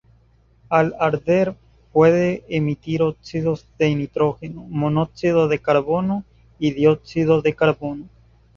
[0.69, 1.53] Al arder
[1.93, 6.23] puede emitir óxidos de nitrógeno, monóxido de carbono
[6.57, 8.09] y dióxido de carbono.